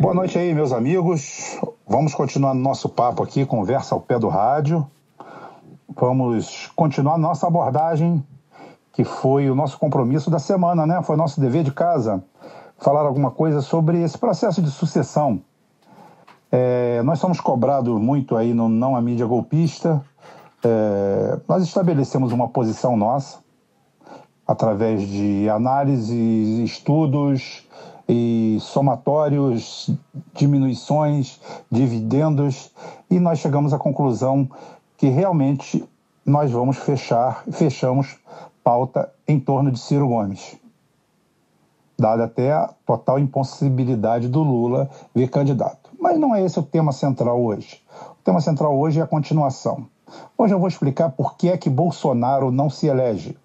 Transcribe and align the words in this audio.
Boa 0.00 0.14
noite 0.14 0.38
aí, 0.38 0.54
meus 0.54 0.72
amigos. 0.72 1.60
Vamos 1.86 2.14
continuar 2.14 2.54
nosso 2.54 2.88
papo 2.88 3.22
aqui, 3.22 3.44
conversa 3.44 3.94
ao 3.94 4.00
pé 4.00 4.18
do 4.18 4.28
rádio. 4.28 4.86
Vamos 5.94 6.70
continuar 6.74 7.18
nossa 7.18 7.46
abordagem, 7.46 8.24
que 8.92 9.04
foi 9.04 9.50
o 9.50 9.54
nosso 9.54 9.78
compromisso 9.78 10.30
da 10.30 10.38
semana, 10.38 10.86
né? 10.86 11.02
Foi 11.02 11.16
nosso 11.16 11.38
dever 11.38 11.64
de 11.64 11.72
casa 11.72 12.24
falar 12.78 13.02
alguma 13.02 13.30
coisa 13.30 13.60
sobre 13.60 14.02
esse 14.02 14.16
processo 14.16 14.62
de 14.62 14.70
sucessão. 14.70 15.42
É, 16.50 17.02
nós 17.02 17.18
somos 17.18 17.40
cobrados 17.40 18.00
muito 18.00 18.36
aí 18.36 18.54
no 18.54 18.70
Não 18.70 18.96
a 18.96 19.02
Mídia 19.02 19.26
Golpista. 19.26 20.02
É, 20.64 21.38
nós 21.46 21.62
estabelecemos 21.62 22.32
uma 22.32 22.48
posição 22.48 22.96
nossa 22.96 23.42
através 24.52 25.02
de 25.02 25.48
análises, 25.48 26.58
estudos 26.58 27.66
e 28.08 28.58
somatórios, 28.60 29.90
diminuições, 30.34 31.40
dividendos, 31.70 32.70
e 33.10 33.18
nós 33.18 33.38
chegamos 33.38 33.72
à 33.72 33.78
conclusão 33.78 34.48
que 34.96 35.08
realmente 35.08 35.84
nós 36.24 36.50
vamos 36.50 36.76
fechar, 36.76 37.42
fechamos 37.50 38.16
pauta 38.62 39.10
em 39.26 39.40
torno 39.40 39.70
de 39.70 39.78
Ciro 39.80 40.06
Gomes 40.06 40.60
dada 41.98 42.24
até 42.24 42.52
a 42.52 42.68
total 42.84 43.18
impossibilidade 43.20 44.28
do 44.28 44.42
Lula 44.42 44.90
vir 45.14 45.30
candidato. 45.30 45.90
Mas 46.00 46.18
não 46.18 46.34
é 46.34 46.44
esse 46.44 46.58
o 46.58 46.62
tema 46.62 46.90
central 46.90 47.40
hoje. 47.40 47.80
O 48.20 48.24
tema 48.24 48.40
central 48.40 48.76
hoje 48.76 48.98
é 48.98 49.02
a 49.02 49.06
continuação. 49.06 49.86
Hoje 50.36 50.52
eu 50.52 50.58
vou 50.58 50.68
explicar 50.68 51.10
por 51.10 51.36
que 51.36 51.48
é 51.48 51.56
que 51.56 51.70
Bolsonaro 51.70 52.50
não 52.50 52.68
se 52.68 52.88
elege. 52.88 53.36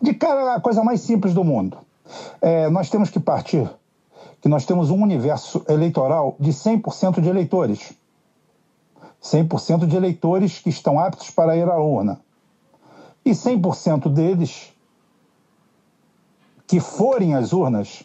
De 0.00 0.14
cara, 0.14 0.54
a 0.54 0.60
coisa 0.60 0.82
mais 0.84 1.00
simples 1.00 1.34
do 1.34 1.42
mundo. 1.42 1.78
É, 2.40 2.70
nós 2.70 2.88
temos 2.88 3.10
que 3.10 3.20
partir 3.20 3.68
que 4.40 4.48
nós 4.48 4.64
temos 4.64 4.90
um 4.90 5.02
universo 5.02 5.64
eleitoral 5.68 6.36
de 6.38 6.52
100% 6.52 7.20
de 7.20 7.28
eleitores. 7.28 7.92
100% 9.22 9.86
de 9.86 9.96
eleitores 9.96 10.60
que 10.60 10.68
estão 10.68 10.98
aptos 10.98 11.30
para 11.30 11.56
ir 11.56 11.68
à 11.68 11.76
urna. 11.76 12.20
E 13.24 13.30
100% 13.32 14.08
deles 14.12 14.72
que 16.66 16.78
forem 16.78 17.34
às 17.34 17.52
urnas, 17.52 18.04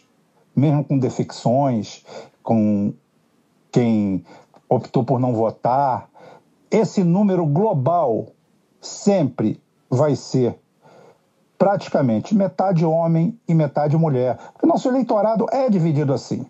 mesmo 0.56 0.84
com 0.84 0.98
defecções, 0.98 2.04
com 2.42 2.92
quem 3.70 4.24
optou 4.68 5.04
por 5.04 5.20
não 5.20 5.34
votar, 5.34 6.08
esse 6.70 7.04
número 7.04 7.46
global 7.46 8.26
sempre 8.80 9.60
vai 9.88 10.16
ser 10.16 10.58
praticamente 11.64 12.34
metade 12.34 12.84
homem 12.84 13.38
e 13.48 13.54
metade 13.54 13.96
mulher. 13.96 14.36
Porque 14.52 14.66
nosso 14.66 14.86
eleitorado 14.86 15.46
é 15.50 15.70
dividido 15.70 16.12
assim. 16.12 16.44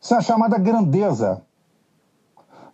Isso 0.00 0.14
é 0.14 0.16
a 0.16 0.22
chamada 0.22 0.56
grandeza 0.56 1.42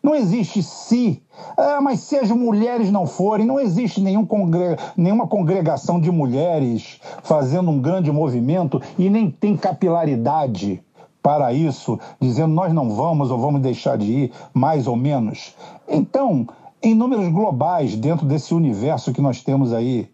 não 0.01 0.15
existe 0.15 0.63
se, 0.63 1.23
ah, 1.57 1.81
mas 1.81 2.01
se 2.01 2.19
as 2.19 2.31
mulheres 2.31 2.91
não 2.93 3.07
forem, 3.07 3.47
não 3.47 3.59
existe 3.59 4.03
nenhum 4.03 4.27
congre... 4.27 4.77
nenhuma 4.95 5.27
congregação 5.27 5.99
de 5.99 6.11
mulheres 6.11 7.01
fazendo 7.23 7.71
um 7.71 7.81
grande 7.81 8.13
movimento 8.13 8.83
e 8.99 9.09
nem 9.09 9.31
tem 9.31 9.57
capilaridade 9.57 10.85
para 11.23 11.55
isso, 11.55 11.99
dizendo 12.21 12.53
nós 12.53 12.71
não 12.75 12.91
vamos 12.91 13.31
ou 13.31 13.39
vamos 13.39 13.63
deixar 13.63 13.97
de 13.97 14.13
ir, 14.13 14.33
mais 14.53 14.87
ou 14.87 14.95
menos. 14.95 15.57
Então, 15.89 16.47
em 16.83 16.95
números 16.95 17.33
globais, 17.33 17.97
dentro 17.97 18.27
desse 18.27 18.53
universo 18.53 19.11
que 19.11 19.23
nós 19.23 19.43
temos 19.43 19.73
aí 19.73 20.07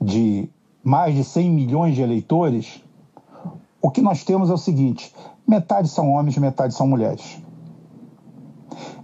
de 0.00 0.50
mais 0.86 1.16
de 1.16 1.24
100 1.24 1.50
milhões 1.50 1.96
de 1.96 2.02
eleitores, 2.02 2.80
o 3.82 3.90
que 3.90 4.00
nós 4.00 4.22
temos 4.22 4.50
é 4.50 4.52
o 4.52 4.56
seguinte: 4.56 5.12
metade 5.44 5.88
são 5.88 6.12
homens, 6.12 6.38
metade 6.38 6.74
são 6.74 6.86
mulheres. 6.86 7.42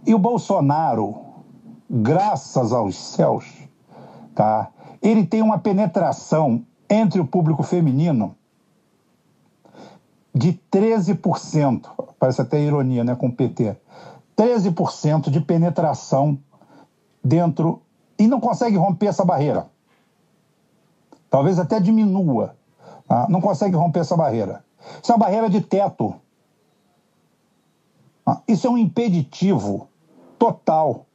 E 0.06 0.14
o 0.14 0.18
Bolsonaro, 0.18 1.16
graças 1.90 2.72
aos 2.72 2.94
céus, 2.94 3.44
tá? 4.32 4.70
ele 5.02 5.26
tem 5.26 5.42
uma 5.42 5.58
penetração 5.58 6.64
entre 6.88 7.20
o 7.20 7.26
público 7.26 7.64
feminino 7.64 8.36
de 10.32 10.52
13%. 10.70 12.14
Parece 12.16 12.42
até 12.42 12.60
ironia, 12.60 13.02
né, 13.02 13.16
com 13.16 13.26
o 13.26 13.32
PT. 13.32 13.76
13% 14.36 15.30
de 15.30 15.40
penetração 15.40 16.38
dentro 17.24 17.82
e 18.16 18.28
não 18.28 18.38
consegue 18.38 18.76
romper 18.76 19.06
essa 19.06 19.24
barreira. 19.24 19.71
Talvez 21.32 21.58
até 21.58 21.80
diminua. 21.80 22.54
Tá? 23.08 23.26
Não 23.30 23.40
consegue 23.40 23.74
romper 23.74 24.00
essa 24.00 24.14
barreira. 24.14 24.62
Isso 25.02 25.10
é 25.10 25.14
uma 25.14 25.24
barreira 25.24 25.48
de 25.48 25.62
teto. 25.62 26.14
Tá? 28.22 28.42
Isso 28.46 28.66
é 28.66 28.70
um 28.70 28.76
impeditivo 28.76 29.88
total 30.38 31.06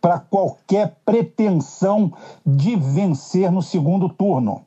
para 0.00 0.20
qualquer 0.20 0.98
pretensão 1.04 2.12
de 2.46 2.76
vencer 2.76 3.50
no 3.50 3.60
segundo 3.60 4.08
turno. 4.08 4.64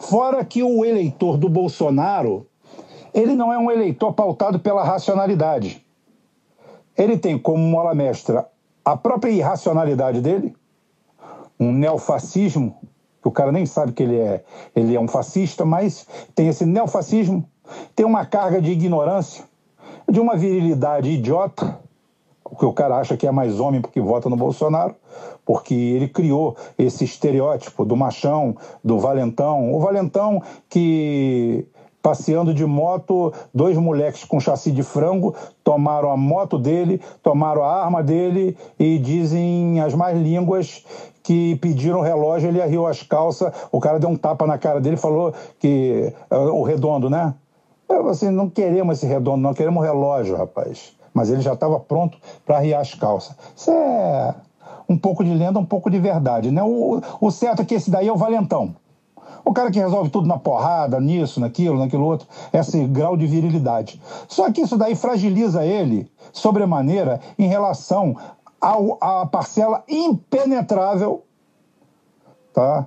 Fora 0.00 0.44
que 0.44 0.60
o 0.60 0.84
eleitor 0.84 1.36
do 1.38 1.48
Bolsonaro, 1.48 2.44
ele 3.14 3.36
não 3.36 3.52
é 3.52 3.58
um 3.58 3.70
eleitor 3.70 4.12
pautado 4.14 4.58
pela 4.58 4.82
racionalidade. 4.82 5.86
Ele 6.98 7.16
tem 7.16 7.38
como 7.38 7.62
mola 7.62 7.94
mestra 7.94 8.48
a 8.84 8.96
própria 8.96 9.30
irracionalidade 9.30 10.20
dele, 10.20 10.56
um 11.60 11.72
neofascismo, 11.72 12.74
que 13.20 13.28
o 13.28 13.30
cara 13.30 13.52
nem 13.52 13.66
sabe 13.66 13.92
que 13.92 14.02
ele 14.02 14.18
é, 14.18 14.42
ele 14.74 14.96
é 14.96 15.00
um 15.00 15.06
fascista, 15.06 15.64
mas 15.64 16.06
tem 16.34 16.48
esse 16.48 16.64
neofascismo, 16.64 17.44
tem 17.94 18.06
uma 18.06 18.24
carga 18.24 18.62
de 18.62 18.70
ignorância, 18.70 19.44
de 20.10 20.18
uma 20.18 20.36
virilidade 20.36 21.10
idiota, 21.10 21.78
porque 22.42 22.64
o 22.64 22.72
cara 22.72 22.96
acha 22.96 23.16
que 23.16 23.26
é 23.26 23.30
mais 23.30 23.60
homem 23.60 23.80
porque 23.80 24.00
vota 24.00 24.28
no 24.28 24.36
Bolsonaro, 24.36 24.96
porque 25.44 25.74
ele 25.74 26.08
criou 26.08 26.56
esse 26.78 27.04
estereótipo 27.04 27.84
do 27.84 27.96
machão, 27.96 28.56
do 28.82 28.98
valentão. 28.98 29.72
O 29.72 29.78
valentão 29.78 30.42
que 30.68 31.66
passeando 32.02 32.52
de 32.52 32.64
moto, 32.64 33.32
dois 33.54 33.76
moleques 33.76 34.24
com 34.24 34.40
chassi 34.40 34.72
de 34.72 34.82
frango 34.82 35.34
tomaram 35.62 36.10
a 36.10 36.16
moto 36.16 36.58
dele, 36.58 37.00
tomaram 37.22 37.62
a 37.62 37.84
arma 37.84 38.02
dele 38.02 38.56
e 38.78 38.98
dizem 38.98 39.80
as 39.80 39.94
mais 39.94 40.18
línguas 40.18 40.84
que 41.30 41.54
pediram 41.56 42.00
relógio, 42.00 42.48
ele 42.48 42.60
arriou 42.60 42.88
as 42.88 43.04
calças, 43.04 43.52
o 43.70 43.78
cara 43.78 44.00
deu 44.00 44.08
um 44.08 44.16
tapa 44.16 44.48
na 44.48 44.58
cara 44.58 44.80
dele 44.80 44.96
e 44.96 44.98
falou 44.98 45.32
que 45.60 46.12
o 46.28 46.64
redondo, 46.64 47.08
né? 47.08 47.32
Assim, 48.10 48.30
não 48.30 48.50
queremos 48.50 48.98
esse 48.98 49.06
redondo, 49.06 49.40
não 49.40 49.54
queremos 49.54 49.84
relógio, 49.84 50.36
rapaz 50.36 50.98
mas 51.12 51.30
ele 51.30 51.40
já 51.40 51.54
estava 51.54 51.78
pronto 51.78 52.18
para 52.44 52.58
arriar 52.58 52.80
as 52.80 52.94
calças. 52.94 53.36
Isso 53.56 53.70
é 53.70 54.34
um 54.88 54.96
pouco 54.96 55.24
de 55.24 55.32
lenda, 55.32 55.58
um 55.58 55.64
pouco 55.64 55.90
de 55.90 55.98
verdade. 55.98 56.50
Né? 56.50 56.62
O, 56.62 57.00
o 57.20 57.30
certo 57.30 57.62
é 57.62 57.64
que 57.64 57.74
esse 57.74 57.90
daí 57.90 58.08
é 58.08 58.12
o 58.12 58.16
valentão. 58.16 58.74
O 59.44 59.52
cara 59.52 59.70
que 59.70 59.78
resolve 59.78 60.10
tudo 60.10 60.26
na 60.26 60.38
porrada, 60.38 61.00
nisso, 61.00 61.40
naquilo, 61.40 61.78
naquilo 61.78 62.04
outro, 62.04 62.28
esse 62.52 62.84
grau 62.86 63.16
de 63.16 63.26
virilidade. 63.26 64.00
Só 64.28 64.50
que 64.52 64.60
isso 64.60 64.76
daí 64.76 64.94
fragiliza 64.94 65.64
ele 65.64 66.10
sobremaneira 66.32 67.20
em 67.38 67.48
relação 67.48 68.16
ao, 68.60 68.98
à 69.00 69.26
parcela 69.26 69.82
impenetrável, 69.88 71.24
tá? 72.52 72.86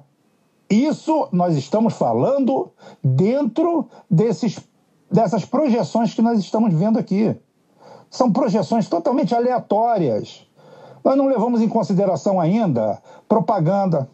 Isso 0.70 1.28
nós 1.32 1.56
estamos 1.56 1.94
falando 1.94 2.72
dentro 3.04 3.88
desses, 4.10 4.60
dessas 5.12 5.46
projeções 5.46 6.14
que 6.14 6.22
nós 6.22 6.40
estamos 6.40 6.74
vendo 6.74 6.98
aqui. 6.98 7.36
São 8.10 8.32
projeções 8.32 8.88
totalmente 8.88 9.36
aleatórias. 9.36 10.48
Nós 11.04 11.18
não 11.18 11.28
levamos 11.28 11.62
em 11.62 11.68
consideração 11.68 12.40
ainda 12.40 13.02
propaganda, 13.28 14.10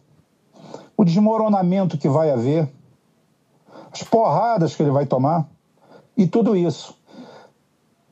o 0.96 1.04
desmoronamento 1.04 1.96
que 1.96 2.08
vai 2.08 2.30
haver, 2.30 2.70
as 3.92 4.02
porradas 4.02 4.74
que 4.74 4.82
ele 4.82 4.90
vai 4.90 5.06
tomar 5.06 5.48
e 6.16 6.26
tudo 6.26 6.56
isso. 6.56 6.94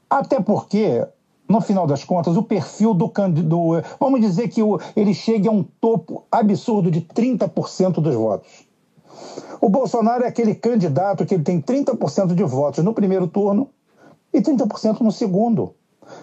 Até 0.09 0.41
porque, 0.41 1.07
no 1.49 1.61
final 1.61 1.87
das 1.87 2.05
contas, 2.05 2.37
o 2.37 2.43
perfil 2.43 2.93
do 2.93 3.09
candidato. 3.09 3.83
Vamos 3.99 4.21
dizer 4.21 4.49
que 4.49 4.63
o, 4.63 4.79
ele 4.95 5.15
chegue 5.15 5.49
a 5.49 5.51
um 5.51 5.63
topo 5.63 6.25
absurdo 6.31 6.91
de 6.91 7.01
30% 7.01 7.95
dos 8.01 8.15
votos. 8.15 8.69
O 9.61 9.69
Bolsonaro 9.69 10.25
é 10.25 10.29
aquele 10.29 10.55
candidato 10.55 11.25
que 11.25 11.35
ele 11.35 11.43
tem 11.43 11.61
30% 11.61 12.35
de 12.35 12.45
votos 12.45 12.85
no 12.85 12.93
primeiro 12.93 13.27
turno 13.27 13.71
e 14.33 14.41
30% 14.41 15.01
no 15.01 15.11
segundo. 15.11 15.75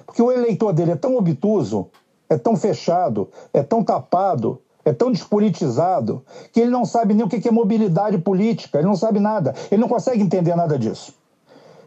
Porque 0.06 0.22
o 0.22 0.32
eleitor 0.32 0.74
dele 0.74 0.92
é 0.92 0.96
tão 0.96 1.18
obtuso, 1.18 1.88
é 2.30 2.38
tão 2.38 2.56
fechado, 2.56 3.30
é 3.54 3.62
tão 3.62 3.84
tapado, 3.84 4.62
é 4.84 4.94
tão 4.94 5.12
despolitizado, 5.12 6.24
que 6.54 6.60
ele 6.60 6.70
não 6.70 6.86
sabe 6.86 7.14
nem 7.14 7.26
o 7.26 7.30
que 7.30 7.48
é 7.48 7.52
mobilidade 7.52 8.18
política, 8.20 8.78
ele 8.78 8.88
não 8.88 8.96
sabe 8.96 9.20
nada, 9.20 9.54
ele 9.72 9.82
não 9.82 9.90
consegue 9.90 10.22
entender 10.22 10.56
nada 10.56 10.78
disso. 10.78 11.14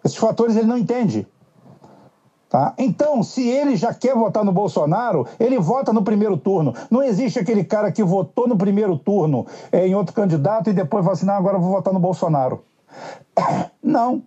Esses 0.05 0.17
fatores 0.17 0.57
ele 0.57 0.67
não 0.67 0.77
entende. 0.77 1.27
Tá? 2.49 2.73
Então, 2.79 3.23
se 3.23 3.47
ele 3.47 3.77
já 3.77 3.93
quer 3.93 4.15
votar 4.15 4.43
no 4.43 4.53
Bolsonaro, 4.53 5.27
ele 5.39 5.59
vota 5.59 5.93
no 5.93 6.03
primeiro 6.03 6.35
turno. 6.35 6.75
Não 6.91 7.03
existe 7.03 7.39
aquele 7.39 7.63
cara 7.63 7.93
que 7.93 8.03
votou 8.03 8.49
no 8.49 8.57
primeiro 8.57 8.97
turno 8.97 9.47
é, 9.71 9.87
em 9.87 9.95
outro 9.95 10.15
candidato 10.15 10.71
e 10.71 10.73
depois 10.73 11.05
fala 11.05 11.15
assim: 11.15 11.27
não, 11.27 11.35
agora 11.35 11.59
eu 11.59 11.61
vou 11.61 11.73
votar 11.73 11.93
no 11.93 12.01
Bolsonaro. 12.01 12.65
Não, 13.83 14.23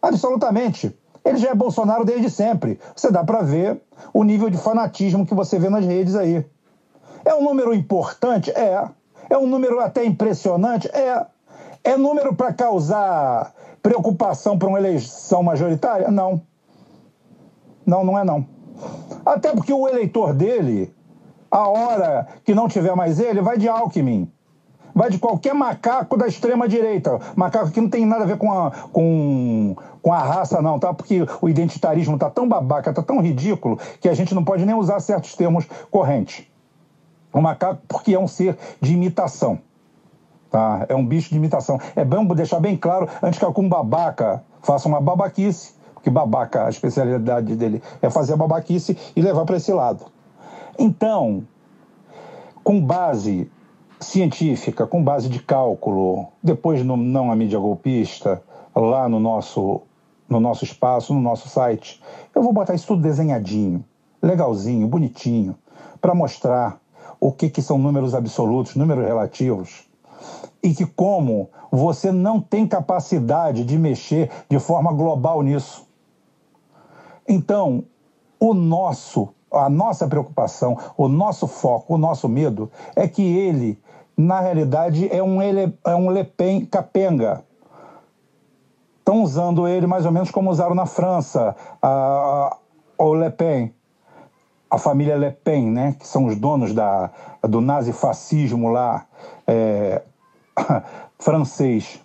absolutamente. 0.00 0.96
Ele 1.24 1.38
já 1.38 1.50
é 1.50 1.54
Bolsonaro 1.54 2.04
desde 2.04 2.30
sempre. 2.30 2.78
Você 2.94 3.10
dá 3.10 3.24
para 3.24 3.42
ver 3.42 3.80
o 4.14 4.22
nível 4.22 4.48
de 4.48 4.56
fanatismo 4.56 5.26
que 5.26 5.34
você 5.34 5.58
vê 5.58 5.68
nas 5.68 5.84
redes 5.84 6.14
aí. 6.14 6.44
É 7.24 7.34
um 7.34 7.42
número 7.42 7.74
importante? 7.74 8.50
É. 8.52 8.84
É 9.28 9.36
um 9.36 9.46
número 9.46 9.80
até 9.80 10.04
impressionante? 10.04 10.88
É. 10.92 11.26
É 11.82 11.96
número 11.96 12.34
para 12.34 12.52
causar 12.52 13.52
preocupação 13.82 14.56
para 14.56 14.68
uma 14.68 14.78
eleição 14.78 15.42
majoritária? 15.42 16.10
Não. 16.10 16.40
Não, 17.86 18.04
não 18.04 18.18
é 18.18 18.24
não. 18.24 18.44
Até 19.24 19.52
porque 19.52 19.72
o 19.72 19.88
eleitor 19.88 20.34
dele, 20.34 20.92
a 21.50 21.68
hora 21.68 22.26
que 22.44 22.54
não 22.54 22.68
tiver 22.68 22.94
mais 22.96 23.20
ele, 23.20 23.40
vai 23.40 23.56
de 23.56 23.68
Alckmin. 23.68 24.30
Vai 24.94 25.10
de 25.10 25.18
qualquer 25.18 25.54
macaco 25.54 26.16
da 26.16 26.26
extrema-direita. 26.26 27.20
Macaco 27.36 27.70
que 27.70 27.80
não 27.80 27.88
tem 27.88 28.04
nada 28.04 28.24
a 28.24 28.26
ver 28.26 28.38
com 28.38 28.50
a, 28.50 28.70
com, 28.92 29.76
com 30.02 30.12
a 30.12 30.18
raça, 30.18 30.60
não, 30.62 30.78
tá? 30.78 30.92
Porque 30.92 31.24
o 31.40 31.48
identitarismo 31.48 32.18
tá 32.18 32.30
tão 32.30 32.48
babaca, 32.48 32.92
tá 32.92 33.02
tão 33.02 33.20
ridículo, 33.20 33.78
que 34.00 34.08
a 34.08 34.14
gente 34.14 34.34
não 34.34 34.42
pode 34.42 34.64
nem 34.64 34.74
usar 34.74 34.98
certos 35.00 35.34
termos 35.34 35.66
correntes. 35.90 36.46
O 37.32 37.42
macaco, 37.42 37.82
porque 37.86 38.14
é 38.14 38.18
um 38.18 38.26
ser 38.26 38.56
de 38.80 38.94
imitação. 38.94 39.58
Tá? 40.50 40.86
É 40.88 40.94
um 40.94 41.04
bicho 41.04 41.28
de 41.28 41.36
imitação. 41.36 41.78
É 41.94 42.02
bom 42.02 42.24
deixar 42.28 42.60
bem 42.60 42.76
claro, 42.76 43.06
antes 43.22 43.38
que 43.38 43.44
algum 43.44 43.68
babaca 43.68 44.42
faça 44.62 44.88
uma 44.88 45.00
babaquice, 45.00 45.74
que 46.06 46.10
babaca, 46.10 46.66
a 46.66 46.68
especialidade 46.68 47.56
dele 47.56 47.82
é 48.00 48.08
fazer 48.08 48.34
a 48.34 48.36
babaquice 48.36 48.96
e 49.16 49.20
levar 49.20 49.44
para 49.44 49.56
esse 49.56 49.72
lado. 49.72 50.04
Então, 50.78 51.42
com 52.62 52.80
base 52.80 53.50
científica, 54.00 54.86
com 54.86 55.02
base 55.02 55.28
de 55.28 55.40
cálculo, 55.40 56.28
depois 56.40 56.84
no 56.84 56.96
Não 56.96 57.32
a 57.32 57.34
Mídia 57.34 57.58
Golpista, 57.58 58.40
lá 58.72 59.08
no 59.08 59.18
nosso, 59.18 59.80
no 60.28 60.38
nosso 60.38 60.62
espaço, 60.62 61.12
no 61.12 61.20
nosso 61.20 61.48
site, 61.48 62.00
eu 62.32 62.40
vou 62.40 62.52
botar 62.52 62.76
isso 62.76 62.86
tudo 62.86 63.02
desenhadinho, 63.02 63.84
legalzinho, 64.22 64.86
bonitinho, 64.86 65.56
para 66.00 66.14
mostrar 66.14 66.78
o 67.18 67.32
que, 67.32 67.50
que 67.50 67.60
são 67.60 67.78
números 67.78 68.14
absolutos, 68.14 68.76
números 68.76 69.04
relativos, 69.04 69.88
e 70.62 70.72
que 70.72 70.86
como 70.86 71.50
você 71.68 72.12
não 72.12 72.40
tem 72.40 72.64
capacidade 72.64 73.64
de 73.64 73.76
mexer 73.76 74.30
de 74.48 74.60
forma 74.60 74.92
global 74.92 75.42
nisso. 75.42 75.85
Então, 77.28 77.84
o 78.38 78.54
nosso, 78.54 79.28
a 79.52 79.68
nossa 79.68 80.06
preocupação, 80.06 80.76
o 80.96 81.08
nosso 81.08 81.46
foco, 81.46 81.94
o 81.94 81.98
nosso 81.98 82.28
medo 82.28 82.70
é 82.94 83.08
que 83.08 83.22
ele, 83.22 83.78
na 84.16 84.40
realidade, 84.40 85.08
é 85.12 85.22
um, 85.22 85.42
ele, 85.42 85.72
é 85.84 85.94
um 85.94 86.10
Le 86.10 86.24
Pen 86.24 86.64
capenga. 86.64 87.44
Estão 88.98 89.22
usando 89.22 89.68
ele 89.68 89.86
mais 89.86 90.04
ou 90.04 90.12
menos 90.12 90.30
como 90.30 90.50
usaram 90.50 90.74
na 90.74 90.86
França, 90.86 91.54
a, 91.80 91.88
a, 91.88 92.56
o 92.98 93.14
Le 93.14 93.30
Pen, 93.30 93.72
a 94.70 94.78
família 94.78 95.16
Le 95.16 95.30
Pen, 95.30 95.70
né, 95.70 95.96
que 95.98 96.06
são 96.06 96.26
os 96.26 96.36
donos 96.36 96.74
da, 96.74 97.10
do 97.42 97.60
nazifascismo 97.60 98.68
lá 98.68 99.06
é, 99.46 100.02
francês. 101.18 102.00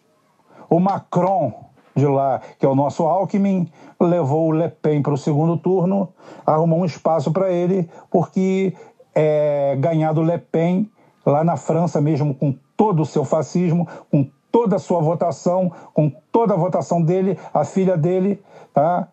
O 0.70 0.80
Macron 0.80 1.71
de 1.96 2.06
lá, 2.06 2.42
que 2.58 2.66
é 2.66 2.70
o 2.70 2.76
nosso 2.76 3.04
Alckmin, 3.04 3.70
levou 4.00 4.48
o 4.48 4.52
Le 4.52 4.70
Pen 4.70 5.02
para 5.02 5.14
o 5.14 5.18
segundo 5.18 5.58
turno, 5.58 6.10
arrumou 6.46 6.80
um 6.80 6.86
espaço 6.86 7.32
para 7.32 7.52
ele, 7.52 7.90
porque 8.10 8.74
é, 9.14 9.76
ganhar 9.80 10.14
do 10.14 10.22
Le 10.22 10.38
Pen 10.38 10.90
lá 11.26 11.44
na 11.44 11.58
França 11.58 12.02
mesmo, 12.02 12.34
com 12.34 12.56
todo 12.76 13.02
o 13.02 13.06
seu 13.06 13.24
fascismo, 13.24 13.88
com 14.10 14.28
toda 14.52 14.78
a 14.78 14.80
sua 14.80 15.00
votação, 15.02 15.72
com 15.94 16.12
toda 16.32 16.54
a 16.54 16.58
votação 16.58 17.02
dele, 17.02 17.38
a 17.54 17.64
filha 17.64 17.96
dele, 17.96 18.42
tá? 18.74 19.08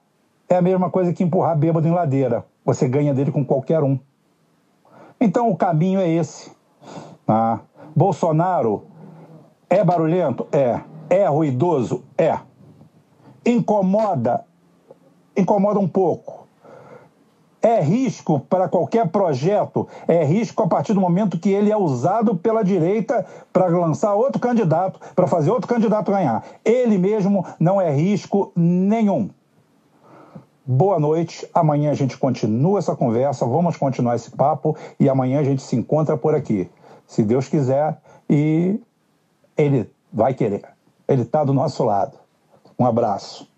É 0.49 0.57
a 0.57 0.63
mesma 0.63 0.91
coisa 0.91 1.13
que 1.13 1.23
empurrar 1.23 1.57
bêbado 1.57 1.87
em 1.87 1.91
ladeira. 1.93 2.45
Você 2.65 2.89
ganha 2.89 3.13
dele 3.13 3.31
com 3.31 3.45
qualquer 3.45 3.83
um. 3.83 3.99
Então 5.21 5.51
o 5.51 5.57
caminho 5.57 6.01
é 6.01 6.09
esse. 6.09 6.51
Tá? 7.27 7.61
Bolsonaro 7.95 8.85
é 9.69 9.85
barulhento? 9.85 10.47
É. 10.51 10.81
É 11.11 11.27
ruidoso? 11.27 12.03
É 12.17 12.39
incomoda, 13.45 14.45
incomoda 15.37 15.79
um 15.79 15.89
pouco. 15.89 16.47
É 17.61 17.81
risco 17.81 18.39
para 18.39 18.69
qualquer 18.69 19.09
projeto, 19.09 19.89
é 20.07 20.25
risco 20.25 20.63
a 20.63 20.69
partir 20.69 20.95
do 20.95 21.01
momento 21.01 21.39
que 21.39 21.51
ele 21.51 21.73
é 21.73 21.77
usado 21.77 22.37
pela 22.37 22.63
direita 22.63 23.27
para 23.53 23.67
lançar 23.67 24.15
outro 24.15 24.41
candidato, 24.41 25.01
para 25.15 25.27
fazer 25.27 25.51
outro 25.51 25.67
candidato 25.67 26.13
ganhar. 26.13 26.45
Ele 26.65 26.97
mesmo 26.97 27.45
não 27.59 27.81
é 27.81 27.93
risco 27.93 28.53
nenhum. 28.55 29.29
Boa 30.65 31.01
noite. 31.01 31.49
Amanhã 31.53 31.91
a 31.91 31.95
gente 31.95 32.17
continua 32.17 32.79
essa 32.79 32.95
conversa, 32.95 33.47
vamos 33.47 33.77
continuar 33.77 34.15
esse 34.15 34.31
papo 34.31 34.77
e 35.01 35.09
amanhã 35.09 35.41
a 35.41 35.45
gente 35.45 35.63
se 35.63 35.75
encontra 35.75 36.17
por 36.17 36.35
aqui. 36.35 36.71
Se 37.07 37.23
Deus 37.23 37.49
quiser 37.49 37.97
e 38.31 38.79
ele 39.57 39.91
vai 40.13 40.35
querer. 40.35 40.63
Ele 41.09 41.23
está 41.23 41.43
do 41.43 41.55
nosso 41.55 41.83
lado. 41.83 42.19
Um 42.79 42.87
abraço. 42.87 43.49